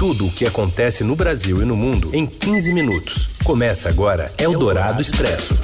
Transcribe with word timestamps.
Tudo 0.00 0.28
o 0.28 0.30
que 0.30 0.46
acontece 0.46 1.04
no 1.04 1.14
Brasil 1.14 1.60
e 1.60 1.66
no 1.66 1.76
mundo 1.76 2.08
em 2.14 2.24
15 2.24 2.72
minutos. 2.72 3.28
Começa 3.44 3.86
agora 3.86 4.32
Eldorado 4.38 4.98
Expresso. 5.02 5.60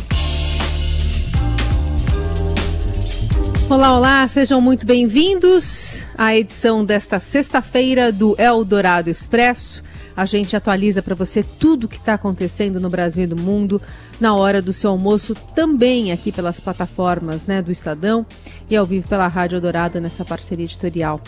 Olá, 3.71 3.97
olá, 3.97 4.29
sejam 4.29 4.61
muito 4.61 4.85
bem-vindos 4.85 6.03
à 6.19 6.37
edição 6.37 6.85
desta 6.85 7.19
sexta-feira 7.19 8.13
do 8.13 8.37
Eldorado 8.39 9.09
Expresso. 9.09 9.83
A 10.15 10.27
gente 10.27 10.55
atualiza 10.55 11.03
para 11.03 11.15
você 11.15 11.43
tudo 11.43 11.85
o 11.85 11.89
que 11.89 11.97
está 11.97 12.13
acontecendo 12.13 12.79
no 12.79 12.91
Brasil 12.91 13.25
e 13.25 13.27
no 13.27 13.37
mundo 13.37 13.81
na 14.21 14.35
hora 14.35 14.61
do 14.61 14.73
seu 14.73 14.91
almoço, 14.91 15.35
também 15.55 16.13
aqui 16.13 16.31
pelas 16.31 16.61
plataformas 16.61 17.47
né, 17.47 17.63
do 17.63 17.73
Estadão 17.73 18.27
e 18.69 18.77
ao 18.77 18.85
vivo 18.85 19.09
pela 19.09 19.29
Rádio 19.29 19.63
Dourado 19.63 19.99
nessa 19.99 20.27
parceria 20.27 20.67
editorial. 20.67 21.23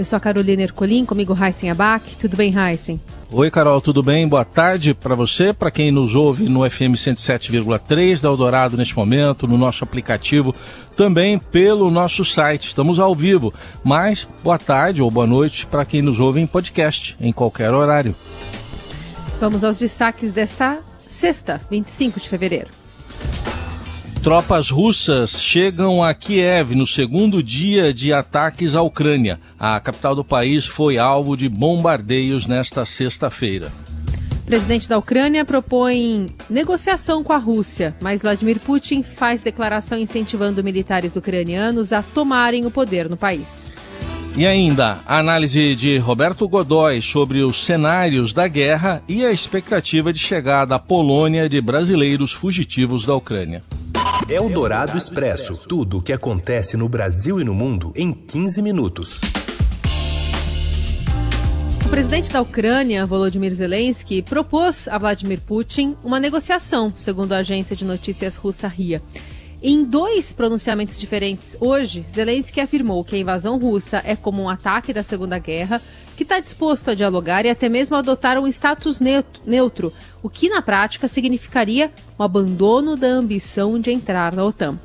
Eu 0.00 0.04
sou 0.06 0.16
a 0.16 0.20
Carolina 0.20 0.62
Ercolim, 0.62 1.04
comigo 1.04 1.36
Heisen 1.38 1.68
Abac. 1.68 2.16
Tudo 2.16 2.34
bem, 2.34 2.54
Heisen? 2.56 2.98
Oi, 3.30 3.50
Carol, 3.50 3.82
tudo 3.82 4.02
bem? 4.02 4.26
Boa 4.26 4.46
tarde 4.46 4.94
para 4.94 5.14
você, 5.14 5.52
para 5.52 5.70
quem 5.70 5.90
nos 5.90 6.14
ouve 6.14 6.48
no 6.48 6.60
FM 6.60 6.96
107,3 6.96 8.22
da 8.22 8.30
Eldorado 8.30 8.78
neste 8.78 8.96
momento, 8.96 9.46
no 9.46 9.58
nosso 9.58 9.84
aplicativo, 9.84 10.54
também 10.96 11.38
pelo 11.38 11.90
nosso 11.90 12.24
site. 12.24 12.68
Estamos 12.68 12.98
ao 12.98 13.14
vivo, 13.14 13.52
mas 13.84 14.26
boa 14.42 14.58
tarde 14.58 15.02
ou 15.02 15.10
boa 15.10 15.26
noite 15.26 15.66
para 15.66 15.84
quem 15.84 16.00
nos 16.00 16.18
ouve 16.18 16.40
em 16.40 16.46
podcast, 16.46 17.14
em 17.20 17.30
qualquer 17.30 17.74
horário. 17.74 18.16
Vamos 19.38 19.62
aos 19.62 19.78
destaques 19.78 20.32
desta 20.32 20.78
sexta, 21.06 21.60
25 21.70 22.18
de 22.18 22.26
fevereiro. 22.26 22.79
Tropas 24.22 24.68
russas 24.68 25.40
chegam 25.40 26.02
a 26.02 26.12
Kiev 26.12 26.74
no 26.74 26.86
segundo 26.86 27.42
dia 27.42 27.92
de 27.92 28.12
ataques 28.12 28.74
à 28.74 28.82
Ucrânia. 28.82 29.40
A 29.58 29.80
capital 29.80 30.14
do 30.14 30.22
país 30.22 30.66
foi 30.66 30.98
alvo 30.98 31.34
de 31.38 31.48
bombardeios 31.48 32.46
nesta 32.46 32.84
sexta-feira. 32.84 33.72
O 34.42 34.46
presidente 34.46 34.86
da 34.86 34.98
Ucrânia 34.98 35.42
propõe 35.42 36.26
negociação 36.50 37.24
com 37.24 37.32
a 37.32 37.38
Rússia, 37.38 37.96
mas 37.98 38.20
Vladimir 38.20 38.60
Putin 38.60 39.02
faz 39.02 39.40
declaração 39.40 39.98
incentivando 39.98 40.62
militares 40.62 41.16
ucranianos 41.16 41.90
a 41.90 42.02
tomarem 42.02 42.66
o 42.66 42.70
poder 42.70 43.08
no 43.08 43.16
país. 43.16 43.72
E 44.36 44.46
ainda, 44.46 44.98
a 45.06 45.18
análise 45.18 45.74
de 45.74 45.96
Roberto 45.96 46.46
Godoy 46.46 47.00
sobre 47.00 47.42
os 47.42 47.64
cenários 47.64 48.34
da 48.34 48.46
guerra 48.46 49.02
e 49.08 49.24
a 49.24 49.32
expectativa 49.32 50.12
de 50.12 50.18
chegada 50.18 50.74
à 50.74 50.78
Polônia 50.78 51.48
de 51.48 51.58
brasileiros 51.58 52.32
fugitivos 52.32 53.06
da 53.06 53.14
Ucrânia. 53.14 53.62
É 54.32 54.40
o 54.40 54.48
Dourado 54.48 54.96
Expresso. 54.96 55.66
Tudo 55.66 55.98
o 55.98 56.02
que 56.02 56.12
acontece 56.12 56.76
no 56.76 56.88
Brasil 56.88 57.40
e 57.40 57.44
no 57.44 57.52
mundo 57.52 57.92
em 57.96 58.12
15 58.12 58.62
minutos. 58.62 59.20
O 61.84 61.88
presidente 61.88 62.30
da 62.30 62.40
Ucrânia, 62.40 63.04
Volodymyr 63.04 63.52
Zelensky, 63.52 64.22
propôs 64.22 64.86
a 64.86 64.96
Vladimir 64.98 65.40
Putin 65.40 65.96
uma 66.04 66.20
negociação, 66.20 66.92
segundo 66.94 67.32
a 67.32 67.38
agência 67.38 67.74
de 67.74 67.84
notícias 67.84 68.36
russa 68.36 68.68
RIA. 68.68 69.02
Em 69.62 69.84
dois 69.84 70.32
pronunciamentos 70.32 70.98
diferentes 70.98 71.54
hoje, 71.60 72.02
Zelensky 72.10 72.62
afirmou 72.62 73.04
que 73.04 73.14
a 73.14 73.18
invasão 73.18 73.58
russa 73.58 74.00
é 74.06 74.16
como 74.16 74.40
um 74.40 74.48
ataque 74.48 74.90
da 74.90 75.02
Segunda 75.02 75.38
Guerra, 75.38 75.82
que 76.16 76.22
está 76.22 76.40
disposto 76.40 76.90
a 76.90 76.94
dialogar 76.94 77.44
e 77.44 77.50
até 77.50 77.68
mesmo 77.68 77.94
adotar 77.94 78.38
um 78.38 78.46
status 78.46 79.00
neutro, 79.44 79.92
o 80.22 80.30
que 80.30 80.48
na 80.48 80.62
prática 80.62 81.06
significaria 81.06 81.92
o 82.16 82.22
abandono 82.22 82.96
da 82.96 83.08
ambição 83.08 83.78
de 83.78 83.92
entrar 83.92 84.34
na 84.34 84.46
OTAN. 84.46 84.78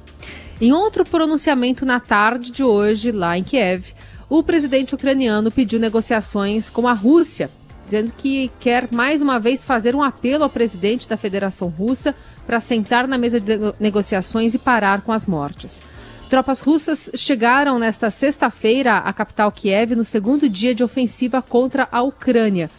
Em 0.59 0.73
outro 0.73 1.05
pronunciamento 1.05 1.85
na 1.85 2.01
tarde 2.01 2.51
de 2.51 2.61
hoje, 2.61 3.13
lá 3.13 3.37
em 3.37 3.43
Kiev, 3.43 3.93
o 4.29 4.43
presidente 4.43 4.93
ucraniano 4.93 5.51
pediu 5.51 5.79
negociações 5.79 6.69
com 6.69 6.85
a 6.85 6.93
Rússia 6.93 7.49
dizendo 7.85 8.11
que 8.17 8.51
quer 8.59 8.87
mais 8.91 9.21
uma 9.21 9.39
vez 9.39 9.63
fazer 9.63 9.95
um 9.95 10.03
apelo 10.03 10.43
ao 10.43 10.49
presidente 10.49 11.07
da 11.07 11.15
Federação 11.15 11.69
Russa 11.69 12.13
para 12.45 12.59
sentar 12.59 13.07
na 13.07 13.17
mesa 13.17 13.39
de 13.39 13.57
negociações 13.79 14.53
e 14.53 14.59
parar 14.59 15.01
com 15.01 15.11
as 15.11 15.25
mortes. 15.25 15.81
Tropas 16.29 16.59
russas 16.59 17.09
chegaram 17.15 17.77
nesta 17.77 18.09
sexta-feira 18.09 18.97
à 18.97 19.13
capital 19.13 19.51
Kiev 19.51 19.95
no 19.95 20.03
segundo 20.03 20.49
dia 20.49 20.73
de 20.73 20.83
ofensiva 20.83 21.41
contra 21.41 21.87
a 21.91 22.01
Ucrânia. 22.01 22.69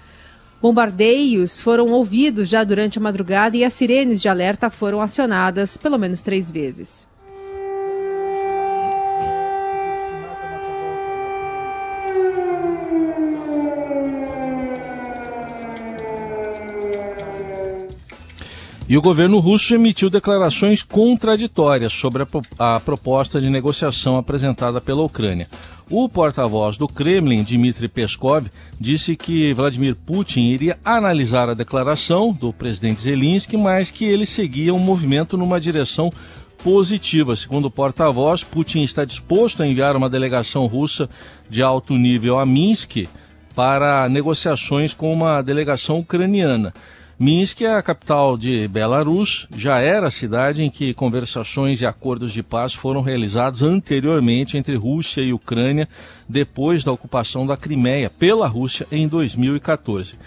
Bombardeios 0.60 1.60
foram 1.60 1.92
ouvidos 1.92 2.48
já 2.48 2.64
durante 2.64 2.98
a 2.98 3.02
madrugada 3.02 3.56
e 3.56 3.64
as 3.64 3.72
sirenes 3.72 4.20
de 4.20 4.28
alerta 4.28 4.68
foram 4.68 5.00
acionadas 5.00 5.76
pelo 5.76 5.98
menos 5.98 6.22
três 6.22 6.50
vezes. 6.50 7.06
E 18.88 18.96
o 18.96 19.02
governo 19.02 19.40
russo 19.40 19.74
emitiu 19.74 20.08
declarações 20.08 20.80
contraditórias 20.80 21.92
sobre 21.92 22.22
a, 22.22 22.76
a, 22.76 22.78
proposta 22.78 23.40
de 23.40 23.50
negociação 23.50 24.16
apresentada 24.16 24.80
pela 24.80 25.02
Ucrânia. 25.02 25.48
O 25.90 26.08
porta-voz 26.08 26.78
do 26.78 26.86
Kremlin, 26.86 27.42
Dmitry 27.42 27.88
Peskov, 27.88 28.46
disse 28.80 29.16
que 29.16 29.52
Vladimir 29.54 29.96
Putin 29.96 30.42
iria 30.42 30.78
analisar 30.84 31.48
a 31.48 31.54
declaração 31.54 32.32
do 32.32 32.52
presidente 32.52 33.02
Zelensky, 33.02 33.56
mas 33.56 33.90
que 33.90 34.04
ele 34.04 34.24
seguia 34.24 34.72
um 34.72 34.78
movimento 34.78 35.36
numa 35.36 35.60
direção 35.60 36.12
positiva. 36.62 37.34
Segundo 37.34 37.64
o 37.64 37.70
porta-voz, 37.72 38.44
Putin 38.44 38.82
está 38.82 39.04
disposto 39.04 39.64
a 39.64 39.66
enviar 39.66 39.96
uma 39.96 40.08
delegação 40.08 40.64
russa 40.66 41.10
de 41.50 41.60
alto 41.60 41.96
nível 41.96 42.38
a 42.38 42.46
Minsk 42.46 43.08
para 43.52 44.08
negociações 44.08 44.94
com 44.94 45.12
uma 45.12 45.42
delegação 45.42 45.98
ucraniana. 45.98 46.72
Minsk 47.18 47.62
é 47.62 47.74
a 47.74 47.82
capital 47.82 48.36
de 48.36 48.68
Belarus, 48.68 49.48
já 49.56 49.78
era 49.78 50.08
a 50.08 50.10
cidade 50.10 50.62
em 50.62 50.68
que 50.68 50.92
conversações 50.92 51.80
e 51.80 51.86
acordos 51.86 52.30
de 52.30 52.42
paz 52.42 52.74
foram 52.74 53.00
realizados 53.00 53.62
anteriormente 53.62 54.58
entre 54.58 54.76
Rússia 54.76 55.22
e 55.22 55.32
Ucrânia, 55.32 55.88
depois 56.28 56.84
da 56.84 56.92
ocupação 56.92 57.46
da 57.46 57.56
Crimeia 57.56 58.10
pela 58.10 58.46
Rússia 58.46 58.86
em 58.92 59.08
2014. 59.08 60.18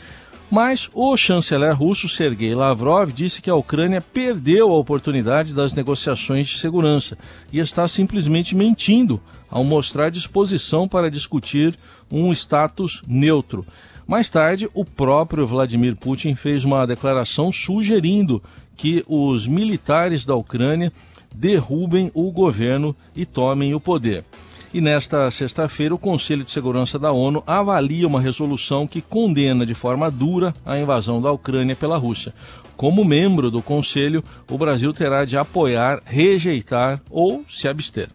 Mas 0.50 0.90
o 0.92 1.16
chanceler 1.16 1.78
russo 1.78 2.10
Sergei 2.10 2.56
Lavrov 2.56 3.12
disse 3.12 3.40
que 3.40 3.52
a 3.52 3.56
Ucrânia 3.56 4.02
perdeu 4.02 4.72
a 4.72 4.78
oportunidade 4.78 5.54
das 5.54 5.74
negociações 5.74 6.48
de 6.48 6.58
segurança 6.58 7.16
e 7.54 7.60
está 7.60 7.88
simplesmente 7.88 8.56
mentindo 8.56 9.22
ao 9.48 9.64
mostrar 9.64 10.10
disposição 10.10 10.88
para 10.88 11.12
discutir 11.12 11.78
um 12.12 12.32
status 12.32 13.04
neutro. 13.08 13.64
Mais 14.10 14.28
tarde, 14.28 14.68
o 14.74 14.84
próprio 14.84 15.46
Vladimir 15.46 15.96
Putin 15.96 16.34
fez 16.34 16.66
uma 16.66 16.84
declaração 16.88 17.52
sugerindo 17.52 18.42
que 18.76 19.06
os 19.08 19.46
militares 19.46 20.26
da 20.26 20.34
Ucrânia 20.34 20.92
derrubem 21.32 22.10
o 22.16 22.32
governo 22.32 22.96
e 23.16 23.24
tomem 23.24 23.76
o 23.76 23.80
poder. 23.80 24.26
E 24.74 24.82
nesta 24.82 25.30
sexta-feira, 25.30 25.94
o 25.94 26.00
Conselho 26.00 26.44
de 26.44 26.50
Segurança 26.50 26.98
da 26.98 27.12
ONU 27.12 27.44
avalia 27.46 28.08
uma 28.08 28.20
resolução 28.20 28.88
que 28.88 29.00
condena 29.00 29.64
de 29.64 29.76
forma 29.76 30.10
dura 30.10 30.56
a 30.66 30.80
invasão 30.80 31.22
da 31.22 31.32
Ucrânia 31.32 31.76
pela 31.76 31.96
Rússia. 31.96 32.34
Como 32.76 33.06
membro 33.06 33.52
do 33.52 33.62
Conselho, 33.62 34.24
o 34.50 34.58
Brasil 34.58 34.92
terá 34.92 35.24
de 35.24 35.38
apoiar, 35.38 36.02
rejeitar 36.04 37.00
ou 37.12 37.46
se 37.48 37.68
abster. 37.68 38.10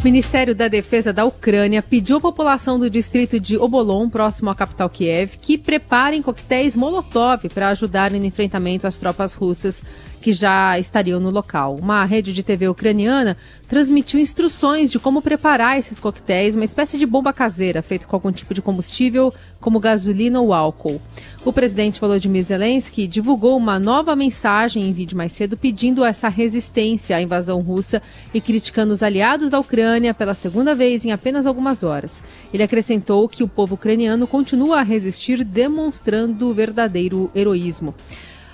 O 0.00 0.02
Ministério 0.02 0.54
da 0.54 0.66
Defesa 0.66 1.12
da 1.12 1.26
Ucrânia 1.26 1.82
pediu 1.82 2.16
à 2.16 2.20
população 2.22 2.78
do 2.78 2.88
distrito 2.88 3.38
de 3.38 3.58
Obolon, 3.58 4.08
próximo 4.08 4.48
à 4.48 4.54
capital 4.54 4.88
Kiev, 4.88 5.36
que 5.36 5.58
preparem 5.58 6.22
coquetéis 6.22 6.74
Molotov 6.74 7.46
para 7.50 7.68
ajudar 7.68 8.10
no 8.10 8.24
enfrentamento 8.24 8.86
às 8.86 8.96
tropas 8.96 9.34
russas 9.34 9.82
que 10.20 10.32
já 10.32 10.78
estariam 10.78 11.18
no 11.18 11.30
local. 11.30 11.76
Uma 11.76 12.04
rede 12.04 12.32
de 12.32 12.42
TV 12.42 12.68
ucraniana 12.68 13.36
transmitiu 13.66 14.20
instruções 14.20 14.90
de 14.90 14.98
como 14.98 15.22
preparar 15.22 15.78
esses 15.78 15.98
coquetéis, 15.98 16.54
uma 16.54 16.64
espécie 16.64 16.98
de 16.98 17.06
bomba 17.06 17.32
caseira 17.32 17.82
feita 17.82 18.06
com 18.06 18.16
algum 18.16 18.30
tipo 18.30 18.52
de 18.52 18.60
combustível, 18.60 19.32
como 19.60 19.80
gasolina 19.80 20.40
ou 20.40 20.52
álcool. 20.52 21.00
O 21.44 21.52
presidente 21.52 22.00
Volodymyr 22.00 22.42
Zelensky 22.42 23.06
divulgou 23.06 23.56
uma 23.56 23.78
nova 23.78 24.14
mensagem 24.14 24.82
em 24.82 24.92
vídeo 24.92 25.16
mais 25.16 25.32
cedo 25.32 25.56
pedindo 25.56 26.04
essa 26.04 26.28
resistência 26.28 27.16
à 27.16 27.22
invasão 27.22 27.60
russa 27.60 28.02
e 28.34 28.40
criticando 28.40 28.92
os 28.92 29.02
aliados 29.02 29.50
da 29.50 29.58
Ucrânia 29.58 30.12
pela 30.12 30.34
segunda 30.34 30.74
vez 30.74 31.04
em 31.04 31.12
apenas 31.12 31.46
algumas 31.46 31.82
horas. 31.82 32.22
Ele 32.52 32.62
acrescentou 32.62 33.26
que 33.28 33.42
o 33.42 33.48
povo 33.48 33.74
ucraniano 33.74 34.26
continua 34.26 34.80
a 34.80 34.82
resistir, 34.82 35.42
demonstrando 35.44 36.52
verdadeiro 36.52 37.30
heroísmo. 37.34 37.94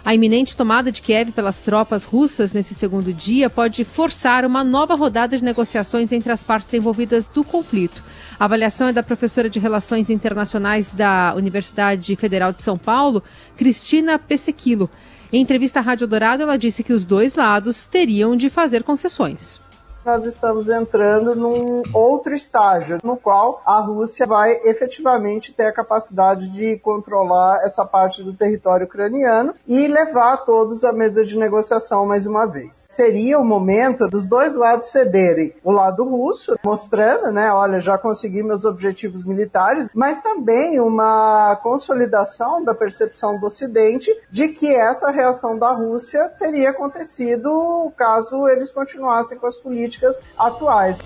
A 0.06 0.14
iminente 0.14 0.56
tomada 0.56 0.92
de 0.92 1.02
Kiev 1.02 1.32
pelas 1.32 1.60
tropas 1.60 2.04
russas 2.04 2.52
nesse 2.52 2.76
segundo 2.76 3.12
dia 3.12 3.50
pode 3.50 3.84
forçar 3.84 4.44
uma 4.44 4.62
nova 4.62 4.94
rodada 4.94 5.36
de 5.36 5.42
negociações 5.42 6.12
entre 6.12 6.30
as 6.30 6.44
partes 6.44 6.72
envolvidas 6.74 7.26
do 7.26 7.42
conflito. 7.42 8.04
A 8.38 8.44
avaliação 8.44 8.86
é 8.86 8.92
da 8.92 9.02
professora 9.02 9.50
de 9.50 9.58
Relações 9.58 10.08
Internacionais 10.08 10.92
da 10.92 11.34
Universidade 11.34 12.14
Federal 12.14 12.52
de 12.52 12.62
São 12.62 12.78
Paulo, 12.78 13.20
Cristina 13.56 14.16
Pesequilo. 14.16 14.88
Em 15.32 15.42
entrevista 15.42 15.80
à 15.80 15.82
Rádio 15.82 16.06
Dourado, 16.06 16.44
ela 16.44 16.56
disse 16.56 16.84
que 16.84 16.92
os 16.92 17.04
dois 17.04 17.34
lados 17.34 17.84
teriam 17.84 18.36
de 18.36 18.48
fazer 18.48 18.84
concessões. 18.84 19.60
Nós 20.06 20.24
estamos 20.24 20.68
entrando 20.68 21.34
num 21.34 21.82
outro 21.92 22.32
estágio, 22.32 22.98
no 23.02 23.16
qual 23.16 23.60
a 23.66 23.80
Rússia 23.80 24.24
vai 24.24 24.52
efetivamente 24.62 25.52
ter 25.52 25.66
a 25.66 25.72
capacidade 25.72 26.48
de 26.48 26.78
controlar 26.78 27.64
essa 27.64 27.84
parte 27.84 28.22
do 28.22 28.32
território 28.32 28.86
ucraniano 28.86 29.52
e 29.66 29.88
levar 29.88 30.36
todos 30.44 30.84
à 30.84 30.92
mesa 30.92 31.24
de 31.24 31.36
negociação 31.36 32.06
mais 32.06 32.24
uma 32.24 32.46
vez. 32.46 32.86
Seria 32.88 33.36
o 33.36 33.44
momento 33.44 34.06
dos 34.06 34.28
dois 34.28 34.54
lados 34.54 34.86
cederem. 34.86 35.52
O 35.64 35.72
lado 35.72 36.04
russo, 36.04 36.56
mostrando, 36.64 37.32
né, 37.32 37.52
olha, 37.52 37.80
já 37.80 37.98
consegui 37.98 38.44
meus 38.44 38.64
objetivos 38.64 39.24
militares, 39.24 39.90
mas 39.92 40.20
também 40.20 40.78
uma 40.78 41.56
consolidação 41.64 42.62
da 42.62 42.76
percepção 42.76 43.40
do 43.40 43.46
Ocidente 43.46 44.16
de 44.30 44.48
que 44.48 44.72
essa 44.72 45.10
reação 45.10 45.58
da 45.58 45.72
Rússia 45.72 46.28
teria 46.38 46.70
acontecido 46.70 47.90
caso 47.96 48.46
eles 48.46 48.70
continuassem 48.70 49.36
com 49.36 49.48
as 49.48 49.56
políticas 49.56 49.95
atuais. 50.38 50.98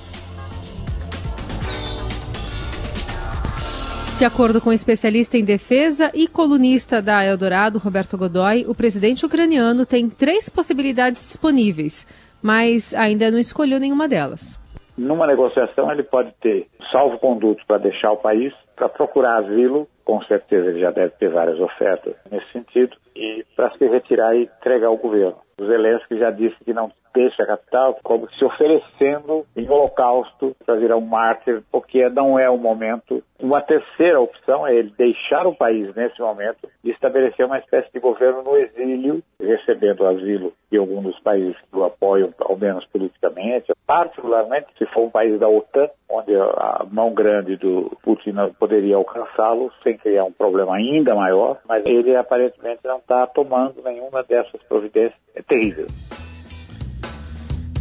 De 4.21 4.25
acordo 4.27 4.61
com 4.61 4.69
o 4.69 4.73
especialista 4.75 5.39
em 5.39 5.45
defesa 5.45 6.11
e 6.13 6.29
colunista 6.29 7.01
da 7.01 7.25
Eldorado, 7.25 7.79
Roberto 7.79 8.19
Godoy, 8.19 8.67
o 8.69 8.75
presidente 8.75 9.25
ucraniano 9.25 9.87
tem 9.87 10.11
três 10.11 10.47
possibilidades 10.47 11.23
disponíveis, 11.23 12.07
mas 12.43 12.93
ainda 12.93 13.31
não 13.31 13.39
escolheu 13.39 13.81
nenhuma 13.81 14.07
delas. 14.07 14.61
Numa 14.95 15.27
negociação, 15.27 15.91
ele 15.91 16.03
pode 16.03 16.35
ter 16.43 16.67
salvo-conduto 16.93 17.65
para 17.67 17.79
deixar 17.79 18.13
o 18.13 18.19
país, 18.19 18.53
para 18.77 18.91
procurar 18.91 19.39
asilo, 19.39 19.89
com 20.05 20.23
certeza 20.25 20.69
ele 20.69 20.81
já 20.81 20.91
deve 20.91 21.13
ter 21.13 21.31
várias 21.31 21.59
ofertas 21.59 22.15
nesse 22.31 22.53
sentido, 22.53 22.95
e 23.17 23.43
para 23.57 23.71
se 23.79 23.89
retirar 23.89 24.37
e 24.37 24.43
entregar 24.43 24.91
o 24.91 24.99
governo. 24.99 25.39
O 25.59 25.65
Zelensky 25.65 26.19
já 26.19 26.31
disse 26.31 26.57
que 26.63 26.75
não 26.75 26.93
deixa 27.15 27.43
a 27.43 27.47
capital, 27.47 27.99
como 28.03 28.31
se 28.33 28.45
oferecendo 28.45 29.47
em 29.57 29.69
holocausto 29.69 30.55
para 30.65 30.77
virar 30.77 30.97
um 30.97 31.01
mártir, 31.01 31.63
porque 31.71 32.09
não 32.09 32.39
é 32.39 32.49
o 32.49 32.59
momento. 32.59 33.23
Uma 33.39 33.61
terceira 33.61 34.21
opção 34.21 34.67
é 34.67 34.75
ele 34.75 34.93
deixar 34.97 35.47
o 35.47 35.55
país 35.55 35.95
nesse 35.95 36.21
momento 36.21 36.69
e 36.85 36.91
estabelecer 36.91 37.47
uma 37.47 37.59
espécie 37.59 37.91
de 37.93 37.99
governo 37.99 38.43
no 38.43 38.57
exílio, 38.57 39.23
recebendo 39.41 40.07
asilo 40.07 40.53
de 40.71 40.79
algum 40.79 41.03
dos 41.03 41.19
países 41.21 41.57
que 41.71 41.77
o 41.77 41.85
apoiam, 41.85 42.33
ao 42.39 42.57
menos 42.57 42.85
politicamente, 42.87 43.73
particularmente 43.87 44.69
se 44.79 44.87
for 44.87 45.05
um 45.05 45.11
país 45.11 45.39
da 45.41 45.49
OTAN, 45.49 45.89
onde 46.09 46.35
a 46.37 46.85
mão 46.91 47.13
grande 47.15 47.57
do 47.57 47.97
Putin 48.03 48.35
poderia 48.59 48.97
alcançá-lo 48.97 49.73
sem 49.83 49.97
criar 49.97 50.25
um 50.25 50.33
problema 50.33 50.77
ainda 50.77 51.15
maior, 51.15 51.59
mas 51.67 51.83
ele 51.87 52.15
aparentemente 52.15 52.81
não 52.85 52.99
está 52.99 53.27
tomando 53.27 53.83
nenhuma 53.83 54.23
dessas 54.23 54.63
providências 54.65 55.19
terríveis. 55.49 56.20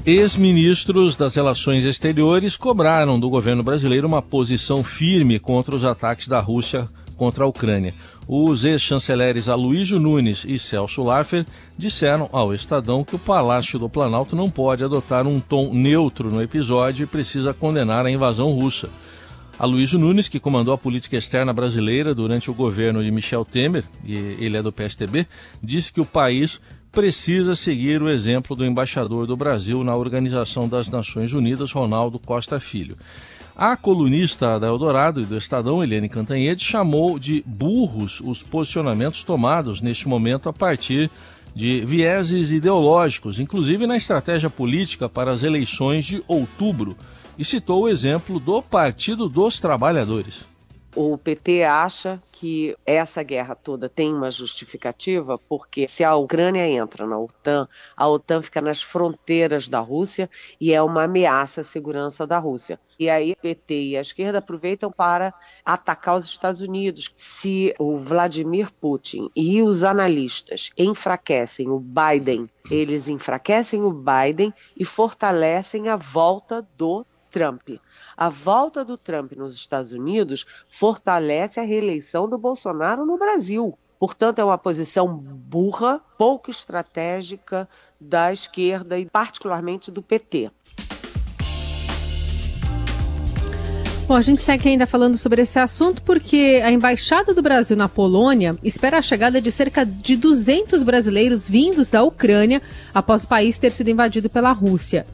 Ex-ministros 0.10 1.16
das 1.16 1.36
Relações 1.36 1.86
Exteriores 1.86 2.58
cobraram 2.58 3.20
do 3.20 3.30
governo 3.30 3.62
brasileiro 3.62 4.08
uma 4.08 4.24
posição 4.24 4.84
firme 4.84 5.38
contra 5.38 5.76
os 5.76 5.86
ataques 5.86 6.28
da 6.28 6.40
Rússia 6.40 6.90
contra 7.16 7.44
a 7.44 7.48
Ucrânia. 7.48 7.94
Os 8.28 8.64
ex-chanceleres 8.64 9.48
Aloysio 9.48 10.00
Nunes 10.00 10.44
e 10.48 10.58
Celso 10.58 11.04
Laffer 11.04 11.46
disseram 11.78 12.28
ao 12.32 12.56
Estadão 12.56 13.04
que 13.04 13.16
o 13.16 13.20
Palácio 13.20 13.78
do 13.78 13.88
Planalto 13.88 14.36
não 14.36 14.50
pode 14.50 14.84
adotar 14.84 15.28
um 15.28 15.40
tom 15.40 15.72
neutro 15.76 16.32
no 16.32 16.42
episódio 16.42 17.04
e 17.04 17.08
precisa 17.08 17.54
condenar 17.54 18.04
a 18.08 18.10
invasão 18.10 18.50
russa. 18.50 18.90
Aloysio 19.60 20.00
Nunes, 20.00 20.28
que 20.28 20.40
comandou 20.40 20.74
a 20.74 20.78
política 20.78 21.18
externa 21.18 21.54
brasileira 21.54 22.16
durante 22.16 22.50
o 22.50 22.54
governo 22.54 23.04
de 23.04 23.12
Michel 23.12 23.46
Temer, 23.46 23.84
e 24.04 24.16
ele 24.16 24.56
é 24.56 24.64
do 24.64 24.72
PSTB, 24.72 25.28
disse 25.62 25.92
que 25.92 26.00
o 26.00 26.06
país 26.06 26.62
precisa 26.92 27.56
seguir 27.56 28.02
o 28.02 28.10
exemplo 28.10 28.56
do 28.56 28.66
embaixador 28.66 29.28
do 29.28 29.38
Brasil 29.38 29.84
na 29.84 29.96
Organização 29.96 30.68
das 30.68 30.90
Nações 30.90 31.34
Unidas, 31.34 31.72
Ronaldo 31.72 32.20
Costa 32.20 32.60
Filho. 32.60 32.98
A 33.56 33.76
colunista 33.76 34.60
da 34.60 34.68
Eldorado 34.68 35.22
e 35.22 35.26
do 35.26 35.38
Estadão, 35.38 35.84
Helene 35.84 36.08
Cantanhede, 36.08 36.64
chamou 36.64 37.20
de 37.20 37.44
burros 37.46 38.22
os 38.22 38.42
posicionamentos 38.42 39.22
tomados 39.22 39.82
neste 39.82 40.08
momento 40.08 40.48
a 40.48 40.54
partir 40.54 41.12
de 41.54 41.84
vieses 41.86 42.52
ideológicos, 42.52 43.40
inclusive 43.40 43.86
na 43.86 43.98
estratégia 43.98 44.50
política 44.50 45.10
para 45.10 45.32
as 45.32 45.44
eleições 45.44 46.06
de 46.06 46.24
outubro, 46.28 46.96
e 47.38 47.44
citou 47.44 47.84
o 47.84 47.90
exemplo 47.90 48.40
do 48.40 48.62
Partido 48.62 49.28
dos 49.28 49.60
Trabalhadores. 49.60 50.46
O 50.96 51.18
PT 51.18 51.64
acha 51.64 52.20
que 52.40 52.74
essa 52.86 53.22
guerra 53.22 53.54
toda 53.54 53.90
tem 53.90 54.14
uma 54.14 54.32
justificativa, 54.32 55.38
porque 55.38 55.90
se 55.90 56.06
a 56.06 56.16
Ucrânia 56.16 56.66
entra 56.66 57.06
na 57.06 57.20
OTAN, 57.20 57.68
a 57.98 58.08
OTAN 58.08 58.42
fica 58.42 58.62
nas 58.62 58.82
fronteiras 58.82 59.68
da 59.68 59.82
Rússia 59.82 60.30
e 60.58 60.74
é 60.74 60.82
uma 60.82 61.04
ameaça 61.04 61.60
à 61.60 61.64
segurança 61.66 62.26
da 62.26 62.40
Rússia. 62.40 62.80
E 62.98 63.10
aí 63.10 63.34
o 63.34 63.36
PT 63.36 63.74
e 63.74 63.98
a 63.98 64.02
esquerda 64.02 64.38
aproveitam 64.38 64.90
para 64.90 65.34
atacar 65.66 66.16
os 66.16 66.24
Estados 66.24 66.62
Unidos. 66.62 67.12
Se 67.14 67.76
o 67.78 67.98
Vladimir 67.98 68.72
Putin 68.72 69.30
e 69.36 69.62
os 69.62 69.84
analistas 69.84 70.70
enfraquecem 70.78 71.68
o 71.68 71.78
Biden, 71.78 72.50
eles 72.72 73.10
enfraquecem 73.10 73.84
o 73.84 73.92
Biden 73.92 74.54
e 74.78 74.86
fortalecem 74.86 75.90
a 75.90 75.98
volta 75.98 76.66
do 76.78 77.06
Trump. 77.30 77.70
A 78.22 78.28
volta 78.28 78.84
do 78.84 78.98
Trump 78.98 79.32
nos 79.32 79.56
Estados 79.56 79.94
Unidos 79.94 80.46
fortalece 80.68 81.58
a 81.58 81.64
reeleição 81.64 82.28
do 82.28 82.38
Bolsonaro 82.38 83.06
no 83.06 83.18
Brasil. 83.18 83.80
Portanto, 83.98 84.40
é 84.40 84.44
uma 84.44 84.58
posição 84.58 85.08
burra, 85.08 86.02
pouco 86.18 86.52
estratégica 86.52 87.66
da 87.98 88.34
esquerda 88.34 89.00
e, 89.00 89.06
particularmente, 89.06 89.90
do 89.90 90.02
PT. 90.02 90.52
Bom, 94.06 94.16
a 94.18 94.22
gente 94.22 94.42
segue 94.42 94.68
ainda 94.68 94.86
falando 94.86 95.18
sobre 95.18 95.44
esse 95.44 95.58
assunto 95.58 96.02
porque 96.02 96.62
a 96.62 96.70
Embaixada 96.70 97.34
do 97.34 97.42
Brasil 97.42 97.78
na 97.78 97.88
Polônia 97.88 98.58
espera 98.62 98.98
a 98.98 99.02
chegada 99.02 99.40
de 99.40 99.50
cerca 99.50 99.86
de 99.86 100.18
200 100.18 100.84
brasileiros 100.84 101.50
vindos 101.50 101.90
da 101.90 102.04
Ucrânia 102.04 102.62
após 102.94 103.24
o 103.24 103.28
país 103.30 103.58
ter 103.58 103.72
sido 103.72 103.90
invadido 103.90 104.30
pela 104.30 104.52
Rússia. 104.52 105.08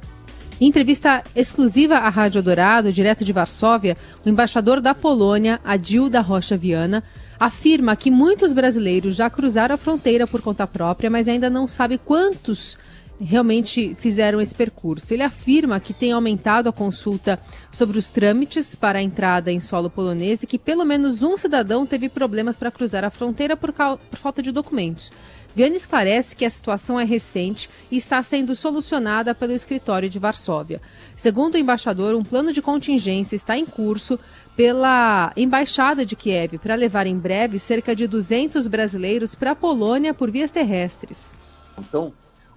Em 0.60 0.68
entrevista 0.68 1.22
exclusiva 1.36 1.96
à 1.96 2.08
Rádio 2.08 2.42
Dourado, 2.42 2.94
direto 2.94 3.26
de 3.26 3.34
Varsóvia, 3.34 3.98
o 4.26 4.30
embaixador 4.30 4.80
da 4.80 4.96
Polônia, 4.96 5.60
Adil 5.66 6.10
da 6.10 6.22
Rocha 6.22 6.56
Viana, 6.56 7.04
afirma 7.38 7.94
que 7.98 8.10
muitos 8.10 8.54
brasileiros 8.54 9.18
já 9.18 9.30
cruzaram 9.30 9.76
a 9.76 9.78
fronteira 9.78 10.26
por 10.26 10.42
conta 10.42 10.66
própria, 10.66 11.10
mas 11.10 11.28
ainda 11.28 11.50
não 11.50 11.68
sabe 11.68 11.98
quantos 11.98 12.78
realmente 13.20 13.96
fizeram 13.96 14.40
esse 14.40 14.56
percurso. 14.56 15.14
Ele 15.14 15.24
afirma 15.24 15.80
que 15.80 15.94
tem 15.94 16.14
aumentado 16.14 16.70
a 16.70 16.74
consulta 16.74 17.38
sobre 17.70 17.98
os 17.98 18.08
trâmites 18.08 18.76
para 18.76 19.00
a 19.00 19.04
entrada 19.04 19.52
em 19.52 19.60
solo 19.60 19.90
polonês 19.90 20.42
e 20.42 20.48
que 20.48 20.58
pelo 20.58 20.86
menos 20.86 21.22
um 21.22 21.36
cidadão 21.36 21.86
teve 21.86 22.08
problemas 22.08 22.56
para 22.56 22.72
cruzar 22.72 23.04
a 23.04 23.10
fronteira 23.10 23.58
por, 23.58 23.74
por 23.74 24.20
falta 24.20 24.42
de 24.42 24.54
documentos. 24.54 25.12
Viana 25.56 25.78
esclarece 25.78 26.36
que 26.36 26.44
a 26.44 26.50
situação 26.50 27.00
é 27.00 27.06
recente 27.06 27.70
e 27.90 27.96
está 27.96 28.22
sendo 28.22 28.54
solucionada 28.54 29.34
pelo 29.34 29.54
escritório 29.54 30.10
de 30.10 30.20
Varsóvia. 30.20 30.82
Segundo 31.16 31.56
o 31.56 31.58
embaixador, 31.58 32.14
um 32.14 32.26
plano 32.26 32.52
de 32.52 32.62
contingência 32.62 33.38
está 33.38 33.58
em 33.58 33.66
curso 33.66 34.20
pela 34.58 35.32
Embaixada 35.38 36.06
de 36.06 36.14
Kiev 36.14 36.58
para 36.58 36.76
levar 36.76 37.08
em 37.08 37.18
breve 37.18 37.58
cerca 37.58 37.96
de 37.96 38.06
200 38.06 38.68
brasileiros 38.68 39.34
para 39.34 39.52
a 39.52 39.56
Polônia 39.56 40.14
por 40.14 40.30
vias 40.30 40.52
terrestres. 40.52 41.32
Então, 41.80 42.12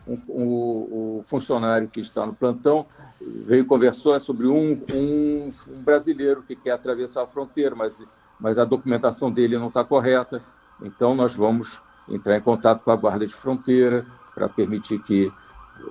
um, 0.07 0.19
o, 0.27 1.19
o, 1.19 1.23
funcionário 1.25 1.87
que 1.89 2.01
está 2.01 2.27
no 2.27 2.35
plantão 2.35 2.85
veio 3.21 3.65
conversou 3.65 4.19
sobre 4.19 4.49
um, 4.49 4.73
um, 4.93 5.53
um, 5.69 5.83
brasileiro 5.83 6.43
que 6.43 6.57
quer 6.57 6.73
atravessar 6.73 7.23
a 7.23 7.27
fronteira, 7.29 7.77
mas, 7.77 8.03
mas 8.41 8.59
a 8.59 8.65
documentação 8.65 9.31
dele 9.31 9.57
não 9.57 9.69
está 9.69 9.85
correta. 9.85 10.43
Então, 10.83 11.15
nós 11.15 11.35
vamos 11.35 11.81
entrar 12.11 12.37
em 12.37 12.41
contato 12.41 12.83
com 12.83 12.91
a 12.91 12.97
guarda 12.97 13.27
de 13.27 13.35
fronteira 13.35 14.07
para 14.35 14.49
permitir 14.49 15.01
que 15.03 15.33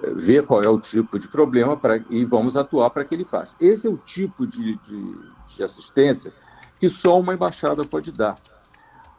eh, 0.04 0.14
ver 0.16 0.46
qual 0.46 0.62
é 0.62 0.70
o 0.70 0.80
tipo 0.80 1.20
de 1.20 1.28
problema 1.28 1.78
pra, 1.78 1.98
e 2.10 2.26
vamos 2.26 2.56
atuar 2.56 2.90
para 2.90 3.06
que 3.06 3.16
ele 3.16 3.26
passe. 3.26 3.56
Esse 3.60 3.88
é 3.88 3.90
o 3.90 3.98
tipo 3.98 4.46
de, 4.46 4.76
de, 4.78 5.14
de, 5.48 5.64
assistência 5.64 6.32
que 6.80 6.90
só 6.90 7.20
uma 7.20 7.34
embaixada 7.34 7.84
pode 7.84 8.12
dar. 8.12 8.36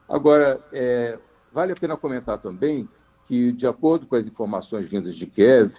Agora, 0.09 0.61
é, 0.73 1.19
vale 1.53 1.73
a 1.73 1.77
pena 1.77 1.97
comentar 1.97 2.39
também 2.39 2.89
que, 3.25 3.53
de 3.53 3.67
acordo 3.67 4.07
com 4.07 4.17
as 4.17 4.25
informações 4.25 4.89
vindas 4.89 5.15
de 5.15 5.27
Kiev, 5.27 5.75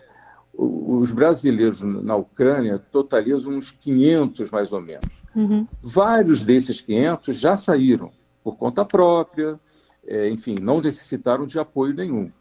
os 0.54 1.12
brasileiros 1.12 1.82
na 1.82 2.16
Ucrânia 2.16 2.78
totalizam 2.78 3.54
uns 3.54 3.72
500 3.72 4.52
mais 4.52 4.74
ou 4.74 4.82
menos. 4.82 5.24
Uhum. 5.36 5.66
Vários 5.82 6.44
desses 6.44 6.82
500 6.82 7.38
já 7.38 7.56
saíram 7.56 8.12
por 8.44 8.58
conta 8.58 8.84
própria, 8.84 9.60
enfim, 10.30 10.56
não 10.62 10.82
necessitaram 10.82 11.46
de 11.46 11.60
apoio 11.60 11.94
nenhum. 11.94 12.32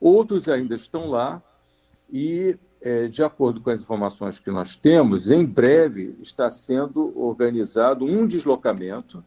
Outros 0.00 0.48
ainda 0.48 0.74
estão 0.74 1.08
lá 1.08 1.42
e, 2.10 2.56
é, 2.80 3.08
de 3.08 3.22
acordo 3.22 3.60
com 3.60 3.70
as 3.70 3.80
informações 3.80 4.38
que 4.38 4.50
nós 4.50 4.76
temos, 4.76 5.30
em 5.30 5.44
breve 5.44 6.16
está 6.20 6.50
sendo 6.50 7.12
organizado 7.18 8.04
um 8.04 8.26
deslocamento 8.26 9.24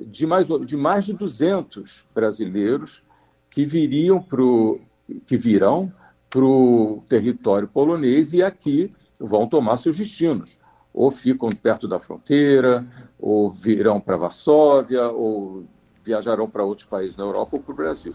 de 0.00 0.26
mais 0.26 0.46
de, 0.46 0.76
mais 0.76 1.04
de 1.04 1.12
200 1.12 2.04
brasileiros 2.14 3.02
que 3.50 3.64
viriam 3.64 4.20
pro, 4.20 4.80
que 5.24 5.36
virão 5.36 5.92
para 6.28 6.44
o 6.44 7.02
território 7.08 7.68
polonês 7.68 8.32
e 8.32 8.42
aqui 8.42 8.92
vão 9.18 9.48
tomar 9.48 9.76
seus 9.78 9.96
destinos. 9.96 10.58
Ou 10.92 11.10
ficam 11.10 11.50
perto 11.50 11.86
da 11.86 12.00
fronteira, 12.00 12.86
ou 13.18 13.50
virão 13.50 14.00
para 14.00 14.16
Varsóvia, 14.16 15.08
ou 15.08 15.64
viajarão 16.06 16.48
para 16.48 16.64
outros 16.64 16.86
países 16.86 17.16
na 17.16 17.24
Europa 17.24 17.56
ou 17.56 17.62
para 17.62 17.72
o 17.72 17.76
Brasil. 17.76 18.14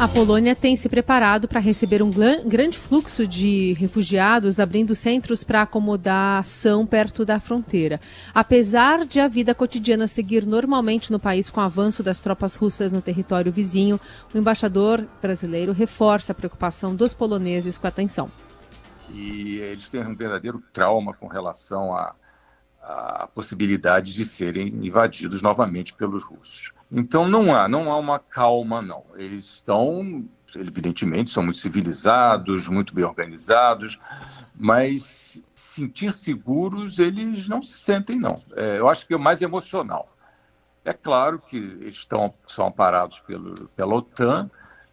A 0.00 0.08
Polônia 0.08 0.56
tem 0.56 0.74
se 0.74 0.88
preparado 0.88 1.46
para 1.46 1.60
receber 1.60 2.02
um 2.02 2.10
grande 2.10 2.76
fluxo 2.76 3.24
de 3.24 3.74
refugiados, 3.74 4.58
abrindo 4.58 4.96
centros 4.96 5.44
para 5.44 5.62
acomodação 5.62 6.84
perto 6.84 7.24
da 7.24 7.38
fronteira. 7.38 8.00
Apesar 8.34 9.06
de 9.06 9.20
a 9.20 9.28
vida 9.28 9.54
cotidiana 9.54 10.08
seguir 10.08 10.44
normalmente 10.44 11.12
no 11.12 11.20
país 11.20 11.48
com 11.48 11.60
o 11.60 11.62
avanço 11.62 12.02
das 12.02 12.20
tropas 12.20 12.56
russas 12.56 12.90
no 12.90 13.00
território 13.00 13.52
vizinho, 13.52 14.00
o 14.34 14.38
embaixador 14.38 15.06
brasileiro 15.20 15.72
reforça 15.72 16.32
a 16.32 16.34
preocupação 16.34 16.96
dos 16.96 17.14
poloneses 17.14 17.78
com 17.78 17.86
a 17.86 17.90
tensão. 17.92 18.28
E 19.14 19.58
eles 19.58 19.88
têm 19.88 20.04
um 20.04 20.16
verdadeiro 20.16 20.60
trauma 20.72 21.12
com 21.14 21.28
relação 21.28 21.94
à, 21.94 22.14
à 22.82 23.28
possibilidade 23.32 24.12
de 24.12 24.24
serem 24.24 24.68
invadidos 24.68 25.40
novamente 25.40 25.94
pelos 25.94 26.24
russos. 26.24 26.72
Então 26.90 27.28
não 27.28 27.54
há, 27.54 27.68
não 27.68 27.90
há 27.90 27.96
uma 27.96 28.18
calma, 28.18 28.82
não. 28.82 29.04
Eles 29.14 29.44
estão, 29.44 30.24
evidentemente, 30.56 31.30
são 31.30 31.42
muito 31.42 31.58
civilizados, 31.58 32.68
muito 32.68 32.94
bem 32.94 33.04
organizados, 33.04 34.00
mas 34.54 35.42
sentir 35.54 36.12
seguros 36.12 36.98
eles 36.98 37.48
não 37.48 37.62
se 37.62 37.78
sentem, 37.78 38.16
não. 38.18 38.34
É, 38.54 38.78
eu 38.78 38.88
acho 38.88 39.06
que 39.06 39.14
é 39.14 39.18
mais 39.18 39.40
emocional. 39.40 40.08
É 40.84 40.92
claro 40.92 41.38
que 41.38 41.56
eles 41.56 41.94
estão, 41.94 42.34
são 42.46 42.66
amparados 42.66 43.20
pelo, 43.20 43.68
pela 43.68 43.94
OTAN, 43.94 44.50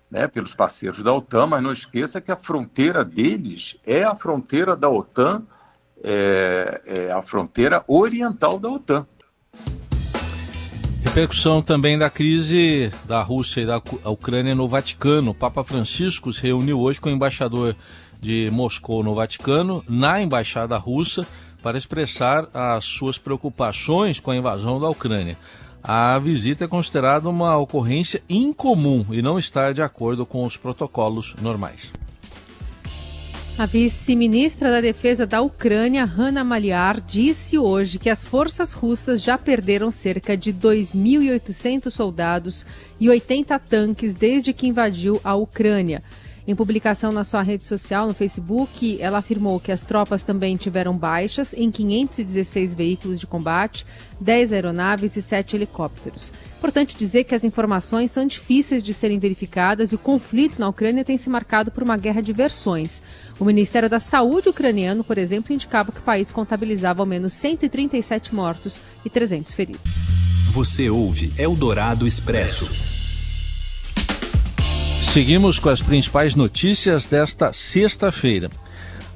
né, 0.09 0.27
pelos 0.27 0.55
parceiros 0.55 1.03
da 1.03 1.13
OTAN, 1.13 1.47
mas 1.47 1.63
não 1.63 1.71
esqueça 1.71 2.21
que 2.21 2.31
a 2.31 2.35
fronteira 2.35 3.03
deles 3.03 3.75
é 3.85 4.03
a 4.03 4.15
fronteira 4.15 4.75
da 4.75 4.89
OTAN, 4.89 5.43
é, 6.03 6.81
é 6.85 7.11
a 7.11 7.21
fronteira 7.21 7.83
oriental 7.87 8.59
da 8.59 8.69
OTAN. 8.69 9.05
Repercussão 11.03 11.61
também 11.61 11.97
da 11.97 12.09
crise 12.09 12.91
da 13.05 13.21
Rússia 13.21 13.61
e 13.61 13.65
da 13.65 13.81
Ucrânia 14.05 14.53
no 14.53 14.67
Vaticano. 14.67 15.31
O 15.31 15.35
Papa 15.35 15.63
Francisco 15.63 16.31
se 16.31 16.41
reuniu 16.41 16.79
hoje 16.79 16.99
com 16.99 17.09
o 17.09 17.11
embaixador 17.11 17.75
de 18.19 18.49
Moscou 18.51 19.01
no 19.01 19.15
Vaticano, 19.15 19.83
na 19.87 20.21
embaixada 20.21 20.77
russa, 20.77 21.25
para 21.63 21.77
expressar 21.77 22.47
as 22.53 22.85
suas 22.85 23.17
preocupações 23.17 24.19
com 24.19 24.31
a 24.31 24.35
invasão 24.35 24.79
da 24.79 24.89
Ucrânia. 24.89 25.37
A 25.81 26.19
visita 26.19 26.65
é 26.65 26.67
considerada 26.67 27.29
uma 27.29 27.57
ocorrência 27.57 28.21
incomum 28.29 29.05
e 29.09 29.21
não 29.21 29.39
está 29.39 29.71
de 29.71 29.81
acordo 29.81 30.25
com 30.25 30.45
os 30.45 30.57
protocolos 30.57 31.33
normais. 31.41 31.91
A 33.59 33.65
vice-ministra 33.65 34.71
da 34.71 34.79
Defesa 34.79 35.25
da 35.25 35.41
Ucrânia, 35.41 36.05
Hanna 36.05 36.45
Maliar, 36.45 37.01
disse 37.01 37.57
hoje 37.57 37.99
que 37.99 38.09
as 38.09 38.23
forças 38.23 38.71
russas 38.71 39.21
já 39.21 39.37
perderam 39.37 39.91
cerca 39.91 40.37
de 40.37 40.53
2.800 40.53 41.91
soldados 41.91 42.65
e 43.01 43.09
80 43.09 43.59
tanques 43.59 44.15
desde 44.15 44.53
que 44.53 44.65
invadiu 44.65 45.19
a 45.25 45.35
Ucrânia. 45.35 46.01
Em 46.49 46.55
publicação 46.55 47.11
na 47.11 47.23
sua 47.23 47.43
rede 47.43 47.63
social, 47.63 48.07
no 48.07 48.13
Facebook, 48.15 48.99
ela 48.99 49.19
afirmou 49.19 49.59
que 49.59 49.71
as 49.71 49.83
tropas 49.83 50.23
também 50.23 50.57
tiveram 50.57 50.97
baixas 50.97 51.53
em 51.53 51.69
516 51.69 52.73
veículos 52.73 53.19
de 53.19 53.27
combate, 53.27 53.85
10 54.19 54.53
aeronaves 54.53 55.15
e 55.15 55.21
7 55.21 55.55
helicópteros. 55.55 56.33
Importante 56.57 56.97
dizer 56.97 57.25
que 57.25 57.35
as 57.35 57.43
informações 57.43 58.09
são 58.09 58.25
difíceis 58.25 58.81
de 58.81 58.95
serem 58.95 59.19
verificadas 59.19 59.91
e 59.91 59.95
o 59.95 59.99
conflito 59.99 60.59
na 60.59 60.67
Ucrânia 60.67 61.05
tem 61.05 61.17
se 61.17 61.29
marcado 61.29 61.69
por 61.69 61.83
uma 61.83 61.97
guerra 61.97 62.21
de 62.21 62.33
versões. 62.33 63.03
O 63.39 63.45
Ministério 63.45 63.87
da 63.87 63.99
Saúde 63.99 64.49
ucraniano, 64.49 65.03
por 65.03 65.19
exemplo, 65.19 65.53
indicava 65.53 65.91
que 65.91 65.99
o 65.99 66.03
país 66.03 66.31
contabilizava 66.31 67.03
ao 67.03 67.05
menos 67.05 67.31
137 67.33 68.33
mortos 68.33 68.81
e 69.05 69.09
300 69.11 69.53
feridos. 69.53 69.83
Você 70.51 70.89
ouve 70.89 71.31
Eldorado 71.37 72.07
Expresso. 72.07 72.98
Seguimos 75.09 75.57
com 75.57 75.69
as 75.69 75.81
principais 75.81 76.35
notícias 76.35 77.07
desta 77.07 77.51
sexta-feira. 77.51 78.51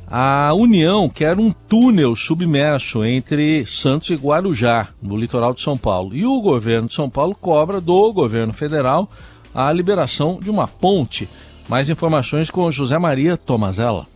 A 0.08 0.52
União 0.56 1.08
quer 1.08 1.38
um 1.38 1.52
túnel 1.52 2.16
submerso 2.16 3.06
entre 3.06 3.64
Santos 3.68 4.10
e 4.10 4.16
Guarujá, 4.16 4.90
no 5.00 5.16
litoral 5.16 5.54
de 5.54 5.62
São 5.62 5.78
Paulo. 5.78 6.16
E 6.16 6.26
o 6.26 6.42
governo 6.42 6.88
de 6.88 6.96
São 6.96 7.08
Paulo 7.12 7.36
cobra 7.36 7.80
do 7.80 8.12
governo 8.12 8.52
federal 8.52 9.08
a 9.54 9.72
liberação 9.72 10.40
de 10.42 10.50
uma 10.50 10.68
ponte. 10.68 11.30
Mais 11.70 11.92
informações 11.92 12.50
com 12.50 12.72
José 12.72 12.98
Maria 12.98 13.38
Tomazella. 13.38 14.08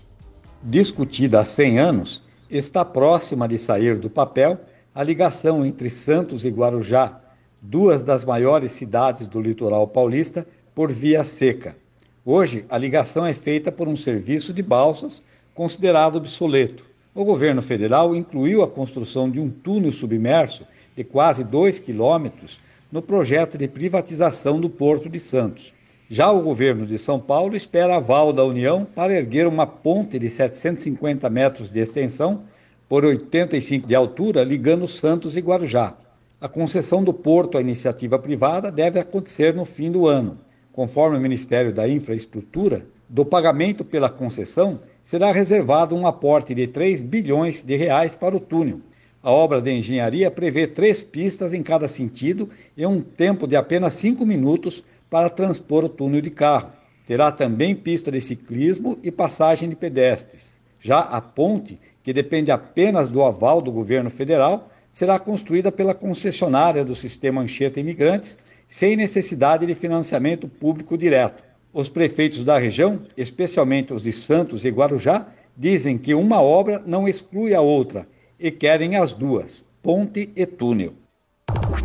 Discutida 0.64 1.42
há 1.42 1.46
100 1.46 1.80
anos, 1.80 2.24
está 2.50 2.84
próxima 2.84 3.48
de 3.48 3.60
sair 3.60 4.00
do 4.00 4.10
papel 4.10 4.60
a 4.96 5.04
ligação 5.04 5.64
entre 5.64 5.92
Santos 5.92 6.44
e 6.44 6.50
Guarujá, 6.50 7.22
duas 7.62 8.04
das 8.04 8.26
maiores 8.26 8.72
cidades 8.72 9.28
do 9.28 9.40
litoral 9.40 9.88
paulista 9.88 10.44
por 10.78 10.92
via 10.92 11.24
seca. 11.24 11.76
Hoje, 12.24 12.64
a 12.70 12.78
ligação 12.78 13.26
é 13.26 13.34
feita 13.34 13.72
por 13.72 13.88
um 13.88 13.96
serviço 13.96 14.54
de 14.54 14.62
balsas 14.62 15.24
considerado 15.56 16.18
obsoleto. 16.18 16.86
O 17.16 17.26
governo 17.26 17.64
federal 17.64 18.16
incluiu 18.16 18.62
a 18.62 18.68
construção 18.68 19.28
de 19.28 19.40
um 19.40 19.50
túnel 19.50 19.92
submerso 19.92 20.68
de 20.96 21.04
quase 21.04 21.44
2 21.44 21.80
quilômetros 21.80 22.60
no 22.92 23.02
projeto 23.02 23.58
de 23.58 23.68
privatização 23.68 24.62
do 24.62 24.70
Porto 24.70 25.10
de 25.10 25.20
Santos. 25.20 25.74
Já 26.08 26.30
o 26.32 26.44
governo 26.44 26.86
de 26.86 27.00
São 27.00 27.20
Paulo 27.20 27.56
espera 27.56 27.96
aval 27.96 28.32
da 28.32 28.46
União 28.46 28.86
para 28.86 29.16
erguer 29.16 29.48
uma 29.48 29.66
ponte 29.66 30.20
de 30.20 30.30
750 30.30 31.28
metros 31.28 31.72
de 31.72 31.80
extensão 31.80 32.44
por 32.88 33.04
85 33.04 33.88
de 33.88 33.96
altura 33.96 34.44
ligando 34.44 34.88
Santos 34.88 35.36
e 35.36 35.40
Guarujá. 35.40 35.96
A 36.40 36.48
concessão 36.48 37.04
do 37.04 37.16
porto 37.16 37.58
à 37.58 37.62
iniciativa 37.62 38.20
privada 38.20 38.72
deve 38.72 39.00
acontecer 39.00 39.56
no 39.56 39.66
fim 39.66 39.92
do 39.92 40.06
ano 40.06 40.46
conforme 40.78 41.18
o 41.18 41.20
Ministério 41.20 41.74
da 41.74 41.90
Infraestrutura, 41.90 42.86
do 43.10 43.26
pagamento 43.26 43.84
pela 43.84 44.12
concessão 44.12 44.78
será 45.02 45.32
reservado 45.32 45.96
um 45.96 46.06
aporte 46.06 46.54
de 46.54 46.68
3 46.68 47.02
bilhões 47.02 47.64
de 47.64 47.76
reais 47.76 48.16
para 48.16 48.38
o 48.38 48.40
túnel. 48.40 48.80
A 49.24 49.32
obra 49.32 49.60
de 49.60 49.72
engenharia 49.72 50.30
prevê 50.30 50.68
três 50.68 51.02
pistas 51.02 51.52
em 51.52 51.64
cada 51.64 51.88
sentido 51.88 52.48
e 52.78 52.86
um 52.86 53.02
tempo 53.02 53.48
de 53.48 53.56
apenas 53.56 53.96
cinco 53.96 54.24
minutos 54.24 54.84
para 55.10 55.32
transpor 55.32 55.84
o 55.84 55.90
túnel 55.90 56.22
de 56.22 56.30
carro. 56.30 56.70
Terá 57.08 57.32
também 57.32 57.76
pista 57.76 58.12
de 58.12 58.22
ciclismo 58.22 59.00
e 59.02 59.10
passagem 59.10 59.70
de 59.70 59.76
pedestres. 59.76 60.62
Já 60.80 61.00
a 61.00 61.20
ponte, 61.20 61.80
que 62.04 62.14
depende 62.14 62.52
apenas 62.52 63.10
do 63.10 63.24
aval 63.24 63.64
do 63.64 63.72
governo 63.72 64.12
federal, 64.12 64.70
será 64.92 65.18
construída 65.18 65.72
pela 65.72 65.96
concessionária 65.96 66.86
do 66.86 66.94
sistema 66.94 67.42
Anchieta 67.42 67.80
Imigrantes 67.80 68.38
sem 68.68 68.96
necessidade 68.96 69.66
de 69.66 69.74
financiamento 69.74 70.48
público 70.48 70.98
direto. 70.98 71.44
Os 71.74 71.90
prefeitos 71.90 72.44
da 72.44 72.58
região, 72.58 73.02
especialmente 73.16 73.94
os 73.94 74.02
de 74.02 74.12
Santos 74.12 74.66
e 74.66 74.70
Guarujá, 74.70 75.28
dizem 75.56 75.98
que 75.98 76.14
uma 76.14 76.42
obra 76.42 76.82
não 76.86 77.08
exclui 77.08 77.54
a 77.54 77.62
outra 77.62 78.08
e 78.40 78.52
querem 78.52 78.96
as 78.96 79.14
duas, 79.14 79.64
ponte 79.82 80.30
e 80.36 80.46
túnel. 80.46 80.94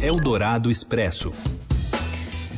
Eldorado 0.03 0.71
Expresso. 0.71 1.33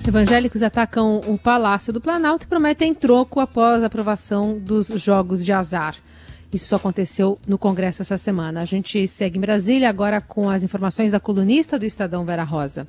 Evangélicos 0.06 0.62
atacam 0.62 1.20
o 1.26 1.38
Palácio 1.38 1.92
do 1.92 2.00
Planalto 2.00 2.44
e 2.44 2.48
prometem 2.48 2.94
troco 2.94 3.40
após 3.40 3.82
a 3.82 3.86
aprovação 3.86 4.58
dos 4.58 4.88
jogos 4.88 5.44
de 5.44 5.52
azar. 5.52 5.96
Isso 6.52 6.68
só 6.68 6.76
aconteceu 6.76 7.38
no 7.48 7.58
Congresso 7.58 8.02
essa 8.02 8.18
semana. 8.18 8.60
A 8.60 8.64
gente 8.64 9.08
segue 9.08 9.38
em 9.38 9.40
Brasília 9.40 9.88
agora 9.88 10.20
com 10.20 10.48
as 10.50 10.62
informações 10.62 11.12
da 11.12 11.18
colunista 11.18 11.78
do 11.78 11.84
Estadão 11.84 12.24
Vera 12.24 12.44
Rosa. 12.44 12.86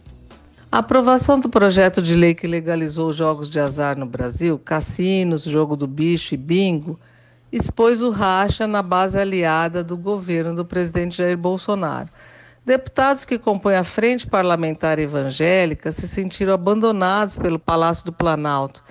A 0.71 0.79
aprovação 0.79 1.39
do 1.39 1.47
projeto 1.47 2.01
de 2.01 2.15
lei 2.15 2.33
que 2.33 2.47
legalizou 2.47 3.09
os 3.09 3.15
jogos 3.15 3.49
de 3.49 3.59
azar 3.59 3.97
no 3.97 4.05
Brasil, 4.05 4.59
cassinos, 4.59 5.43
jogo 5.43 5.75
do 5.75 5.87
bicho 5.87 6.33
e 6.33 6.37
bingo, 6.37 6.99
expôs 7.51 8.01
o 8.01 8.09
racha 8.09 8.67
na 8.67 8.81
base 8.81 9.17
aliada 9.17 9.83
do 9.83 9.95
governo 9.95 10.55
do 10.55 10.65
presidente 10.65 11.17
Jair 11.17 11.37
Bolsonaro. 11.37 12.09
Deputados 12.65 13.23
que 13.23 13.37
compõem 13.37 13.75
a 13.75 13.83
Frente 13.83 14.27
Parlamentar 14.27 14.97
Evangélica 14.97 15.91
se 15.91 16.07
sentiram 16.07 16.53
abandonados 16.53 17.37
pelo 17.37 17.59
Palácio 17.59 18.05
do 18.05 18.11
Planalto 18.11 18.83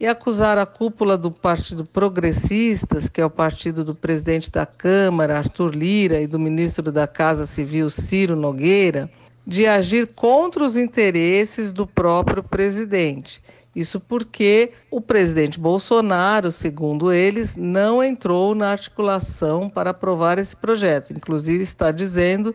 e 0.00 0.06
acusaram 0.06 0.60
a 0.60 0.66
cúpula 0.66 1.16
do 1.16 1.30
Partido 1.30 1.84
Progressistas, 1.84 3.08
que 3.08 3.20
é 3.20 3.24
o 3.24 3.30
partido 3.30 3.84
do 3.84 3.94
presidente 3.94 4.50
da 4.50 4.66
Câmara, 4.66 5.38
Arthur 5.38 5.74
Lira, 5.74 6.20
e 6.20 6.26
do 6.26 6.38
ministro 6.38 6.90
da 6.90 7.06
Casa 7.06 7.46
Civil, 7.46 7.88
Ciro 7.88 8.34
Nogueira, 8.34 9.08
de 9.46 9.66
agir 9.66 10.06
contra 10.08 10.64
os 10.64 10.76
interesses 10.76 11.72
do 11.72 11.86
próprio 11.86 12.42
presidente. 12.42 13.42
Isso 13.74 14.00
porque 14.00 14.72
o 14.90 15.00
presidente 15.00 15.58
Bolsonaro, 15.58 16.50
segundo 16.50 17.12
eles, 17.12 17.54
não 17.54 18.02
entrou 18.02 18.54
na 18.54 18.70
articulação 18.70 19.70
para 19.70 19.90
aprovar 19.90 20.38
esse 20.38 20.56
projeto. 20.56 21.12
Inclusive, 21.12 21.62
está 21.62 21.92
dizendo 21.92 22.54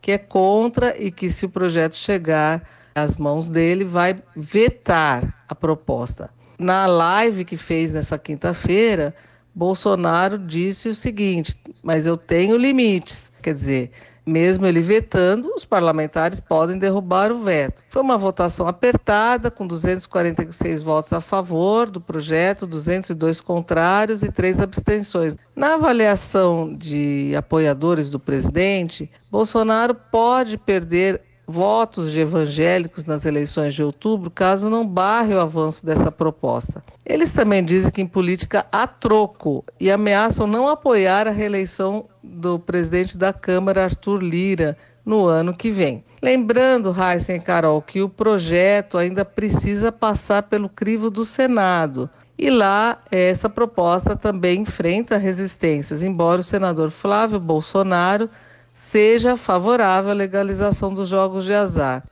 que 0.00 0.12
é 0.12 0.18
contra 0.18 0.96
e 0.98 1.10
que, 1.10 1.28
se 1.28 1.44
o 1.44 1.50
projeto 1.50 1.96
chegar 1.96 2.66
às 2.94 3.16
mãos 3.16 3.50
dele, 3.50 3.84
vai 3.84 4.16
vetar 4.34 5.44
a 5.48 5.54
proposta. 5.54 6.30
Na 6.58 6.86
live 6.86 7.44
que 7.44 7.56
fez 7.56 7.92
nessa 7.92 8.18
quinta-feira, 8.18 9.14
Bolsonaro 9.54 10.38
disse 10.38 10.88
o 10.88 10.94
seguinte: 10.94 11.54
mas 11.82 12.06
eu 12.06 12.16
tenho 12.16 12.56
limites. 12.56 13.30
Quer 13.42 13.54
dizer, 13.54 13.90
mesmo 14.26 14.66
ele 14.66 14.80
vetando, 14.80 15.52
os 15.54 15.64
parlamentares 15.64 16.40
podem 16.40 16.78
derrubar 16.78 17.30
o 17.30 17.38
veto. 17.38 17.82
Foi 17.88 18.02
uma 18.02 18.16
votação 18.16 18.66
apertada, 18.66 19.50
com 19.50 19.66
246 19.66 20.82
votos 20.82 21.12
a 21.12 21.20
favor 21.20 21.90
do 21.90 22.00
projeto, 22.00 22.66
202 22.66 23.40
contrários 23.40 24.22
e 24.22 24.32
três 24.32 24.60
abstenções. 24.60 25.36
Na 25.54 25.74
avaliação 25.74 26.74
de 26.74 27.34
apoiadores 27.36 28.10
do 28.10 28.18
presidente, 28.18 29.10
Bolsonaro 29.30 29.94
pode 29.94 30.56
perder 30.56 31.20
votos 31.46 32.10
de 32.10 32.20
evangélicos 32.20 33.04
nas 33.04 33.26
eleições 33.26 33.74
de 33.74 33.82
outubro, 33.82 34.30
caso 34.30 34.70
não 34.70 34.86
barre 34.86 35.34
o 35.34 35.40
avanço 35.40 35.84
dessa 35.84 36.10
proposta. 36.10 36.82
Eles 37.04 37.32
também 37.32 37.64
dizem 37.64 37.90
que 37.90 38.00
em 38.00 38.06
política 38.06 38.66
há 38.72 38.86
troco 38.86 39.64
e 39.78 39.90
ameaçam 39.90 40.46
não 40.46 40.68
apoiar 40.68 41.26
a 41.28 41.32
reeleição 41.32 42.06
do 42.22 42.58
presidente 42.58 43.18
da 43.18 43.32
Câmara, 43.32 43.84
Arthur 43.84 44.22
Lira, 44.22 44.76
no 45.04 45.26
ano 45.26 45.54
que 45.54 45.70
vem. 45.70 46.02
Lembrando, 46.22 46.94
Heisen 46.98 47.36
e 47.36 47.40
Carol, 47.40 47.82
que 47.82 48.00
o 48.00 48.08
projeto 48.08 48.96
ainda 48.96 49.24
precisa 49.24 49.92
passar 49.92 50.44
pelo 50.44 50.68
crivo 50.68 51.10
do 51.10 51.24
Senado. 51.24 52.08
E 52.38 52.48
lá, 52.48 52.98
essa 53.10 53.48
proposta 53.48 54.16
também 54.16 54.62
enfrenta 54.62 55.18
resistências, 55.18 56.02
embora 56.02 56.40
o 56.40 56.44
senador 56.44 56.90
Flávio 56.90 57.38
Bolsonaro 57.38 58.28
seja 58.74 59.36
favorável 59.36 60.10
à 60.10 60.14
legalização 60.14 60.92
dos 60.92 61.08
jogos 61.08 61.44
de 61.44 61.54
azar. 61.54 62.02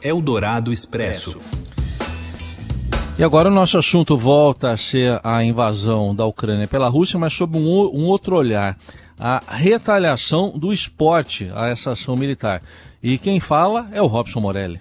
Eldorado 0.00 0.72
Expresso. 0.72 1.36
E 3.18 3.24
agora 3.24 3.50
o 3.50 3.52
nosso 3.52 3.76
assunto 3.76 4.16
volta 4.16 4.70
a 4.70 4.76
ser 4.76 5.20
a 5.22 5.44
invasão 5.44 6.14
da 6.14 6.24
Ucrânia 6.24 6.66
pela 6.66 6.88
Rússia, 6.88 7.18
mas 7.18 7.34
sob 7.34 7.58
um, 7.58 7.90
um 7.92 8.06
outro 8.06 8.36
olhar. 8.36 8.78
A 9.18 9.42
retaliação 9.46 10.58
do 10.58 10.72
esporte 10.72 11.50
a 11.54 11.68
essa 11.68 11.92
ação 11.92 12.16
militar. 12.16 12.62
E 13.02 13.18
quem 13.18 13.38
fala 13.38 13.88
é 13.92 14.00
o 14.00 14.06
Robson 14.06 14.40
Morelli. 14.40 14.80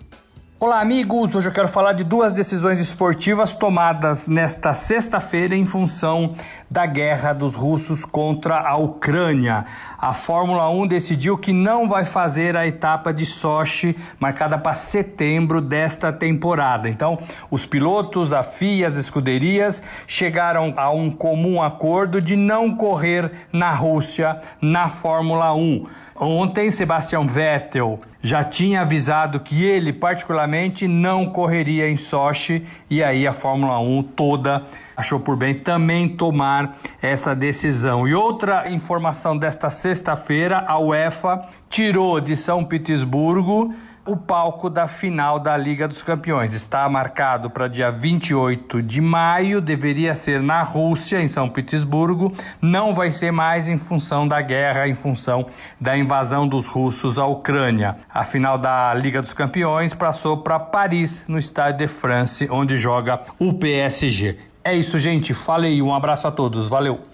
Olá, 0.61 0.81
amigos! 0.81 1.33
Hoje 1.33 1.47
eu 1.47 1.53
quero 1.53 1.69
falar 1.69 1.93
de 1.93 2.03
duas 2.03 2.33
decisões 2.33 2.81
esportivas 2.81 3.53
tomadas 3.53 4.27
nesta 4.27 4.73
sexta-feira 4.73 5.55
em 5.55 5.65
função 5.65 6.35
da 6.69 6.85
guerra 6.85 7.31
dos 7.31 7.55
russos 7.55 8.03
contra 8.03 8.57
a 8.57 8.75
Ucrânia. 8.75 9.63
A 9.97 10.13
Fórmula 10.13 10.69
1 10.69 10.85
decidiu 10.85 11.37
que 11.37 11.53
não 11.53 11.87
vai 11.87 12.03
fazer 12.03 12.57
a 12.57 12.67
etapa 12.67 13.13
de 13.13 13.25
Sochi 13.25 13.95
marcada 14.19 14.57
para 14.57 14.73
setembro 14.73 15.61
desta 15.61 16.11
temporada. 16.11 16.89
Então, 16.89 17.17
os 17.49 17.65
pilotos, 17.65 18.33
a 18.33 18.43
FIA, 18.43 18.85
as 18.85 18.97
escuderias 18.97 19.81
chegaram 20.05 20.73
a 20.75 20.91
um 20.91 21.09
comum 21.09 21.61
acordo 21.63 22.21
de 22.21 22.35
não 22.35 22.75
correr 22.75 23.31
na 23.49 23.71
Rússia 23.71 24.41
na 24.61 24.89
Fórmula 24.89 25.55
1. 25.55 25.85
Ontem, 26.17 26.69
Sebastian 26.69 27.25
Vettel 27.25 28.01
já 28.21 28.43
tinha 28.43 28.81
avisado 28.81 29.39
que 29.39 29.63
ele, 29.63 29.93
particularmente, 29.93 30.87
não 30.87 31.25
correria 31.27 31.89
em 31.89 31.95
Sochi 31.95 32.65
e 32.89 33.03
aí 33.03 33.25
a 33.25 33.31
Fórmula 33.33 33.79
1 33.79 34.03
toda 34.03 34.61
achou 34.95 35.19
por 35.19 35.37
bem 35.37 35.55
também 35.55 36.09
tomar 36.09 36.77
essa 37.01 37.33
decisão. 37.33 38.05
E 38.05 38.13
outra 38.13 38.69
informação 38.69 39.37
desta 39.37 39.69
sexta-feira, 39.69 40.65
a 40.67 40.77
UEFA 40.77 41.47
tirou 41.69 42.19
de 42.19 42.35
São 42.35 42.65
Petersburgo 42.65 43.73
o 44.09 44.17
palco 44.17 44.71
da 44.71 44.87
final 44.87 45.39
da 45.39 45.55
Liga 45.55 45.87
dos 45.87 46.01
Campeões. 46.01 46.55
Está 46.55 46.89
marcado 46.89 47.47
para 47.47 47.67
dia 47.67 47.91
28 47.91 48.81
de 48.81 48.99
maio, 48.99 49.61
deveria 49.61 50.15
ser 50.15 50.41
na 50.41 50.63
Rússia, 50.63 51.21
em 51.21 51.27
São 51.27 51.47
Petersburgo. 51.47 52.33
Não 52.59 52.91
vai 52.91 53.11
ser 53.11 53.31
mais 53.31 53.69
em 53.69 53.77
função 53.77 54.27
da 54.27 54.41
guerra, 54.41 54.87
em 54.87 54.95
função 54.95 55.45
da 55.79 55.95
invasão 55.95 56.47
dos 56.47 56.65
russos 56.65 57.19
à 57.19 57.27
Ucrânia. 57.27 57.97
A 58.11 58.23
final 58.23 58.57
da 58.57 58.91
Liga 58.95 59.21
dos 59.21 59.33
Campeões 59.33 59.93
passou 59.93 60.37
para 60.37 60.59
Paris, 60.59 61.25
no 61.27 61.37
Stade 61.37 61.77
de 61.77 61.87
France, 61.87 62.47
onde 62.49 62.77
joga 62.77 63.19
o 63.39 63.53
PSG. 63.53 64.39
É 64.63 64.73
isso, 64.73 64.97
gente. 64.97 65.35
Falei, 65.35 65.81
um 65.83 65.93
abraço 65.93 66.27
a 66.27 66.31
todos. 66.31 66.67
Valeu. 66.67 67.08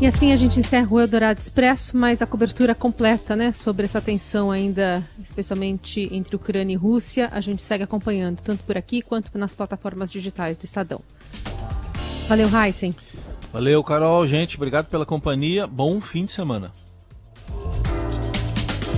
E 0.00 0.06
assim 0.06 0.32
a 0.32 0.36
gente 0.36 0.58
encerra 0.58 0.88
o 0.90 0.98
Eldorado 0.98 1.38
Expresso, 1.38 1.94
mas 1.94 2.22
a 2.22 2.26
cobertura 2.26 2.74
completa, 2.74 3.36
né, 3.36 3.52
sobre 3.52 3.84
essa 3.84 4.00
tensão 4.00 4.50
ainda, 4.50 5.04
especialmente 5.22 6.08
entre 6.10 6.34
Ucrânia 6.34 6.72
e 6.72 6.76
Rússia, 6.76 7.28
a 7.30 7.40
gente 7.42 7.60
segue 7.60 7.84
acompanhando, 7.84 8.40
tanto 8.40 8.64
por 8.64 8.78
aqui 8.78 9.02
quanto 9.02 9.36
nas 9.36 9.52
plataformas 9.52 10.10
digitais 10.10 10.56
do 10.56 10.64
Estadão. 10.64 11.02
Valeu, 12.26 12.48
Heisen. 12.48 12.94
Valeu, 13.52 13.84
Carol. 13.84 14.26
Gente, 14.26 14.56
obrigado 14.56 14.86
pela 14.86 15.04
companhia. 15.04 15.66
Bom 15.66 16.00
fim 16.00 16.24
de 16.24 16.32
semana. 16.32 16.72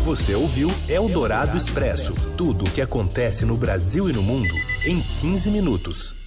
Você 0.04 0.36
ouviu 0.36 0.68
Eldorado 0.88 1.56
Expresso 1.56 2.12
tudo 2.36 2.64
o 2.64 2.70
que 2.70 2.80
acontece 2.80 3.44
no 3.44 3.56
Brasil 3.56 4.08
e 4.08 4.12
no 4.12 4.22
mundo 4.22 4.54
em 4.86 5.00
15 5.20 5.50
minutos. 5.50 6.21